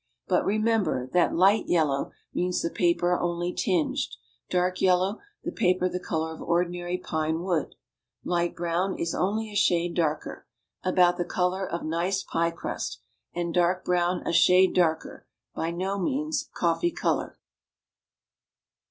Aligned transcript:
But 0.27 0.43
remember 0.43 1.05
that 1.13 1.35
"light 1.35 1.67
yellow" 1.67 2.09
means 2.33 2.63
the 2.63 2.71
paper 2.71 3.19
only 3.19 3.53
tinged; 3.53 4.17
"dark 4.49 4.81
yellow," 4.81 5.19
the 5.43 5.51
paper 5.51 5.87
the 5.87 5.99
color 5.99 6.33
of 6.33 6.41
ordinary 6.41 6.97
pine 6.97 7.43
wood; 7.43 7.75
"light 8.23 8.55
brown" 8.55 8.97
is 8.97 9.13
only 9.13 9.51
a 9.51 9.55
shade 9.55 9.93
darker, 9.93 10.47
about 10.83 11.17
the 11.17 11.23
color 11.23 11.71
of 11.71 11.83
nice 11.85 12.23
pie 12.23 12.49
crust, 12.49 12.99
and 13.35 13.53
dark 13.53 13.85
brown 13.85 14.25
a 14.25 14.33
shade 14.33 14.73
darker, 14.73 15.27
by 15.53 15.69
no 15.69 15.99
means 15.99 16.49
coffee 16.51 16.89
color. 16.91 17.37